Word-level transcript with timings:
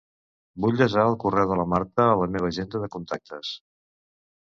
Vull 0.63 0.79
desar 0.81 1.03
el 1.09 1.17
correu 1.25 1.53
de 1.53 1.59
la 1.61 1.67
Marta 1.75 2.09
a 2.15 2.19
la 2.23 2.31
meva 2.39 2.53
agenda 2.55 2.85
de 2.87 2.93
contactes. 2.99 3.57